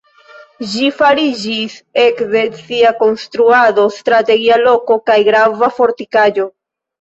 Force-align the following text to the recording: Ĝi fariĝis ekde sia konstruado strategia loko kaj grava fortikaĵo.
Ĝi 0.69 0.85
fariĝis 1.01 1.75
ekde 2.03 2.41
sia 2.61 2.93
konstruado 3.01 3.85
strategia 3.99 4.59
loko 4.63 4.99
kaj 5.11 5.19
grava 5.29 5.71
fortikaĵo. 5.77 6.49